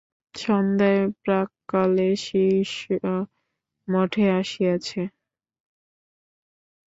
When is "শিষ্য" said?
2.25-2.83